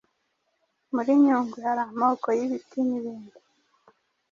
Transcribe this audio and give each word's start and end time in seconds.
Muri 0.93 1.11
Nyungwe 1.21 1.59
hari 1.67 1.81
amoko 1.89 2.27
y’ibiti 2.37 2.79
n’ibindi 2.87 3.37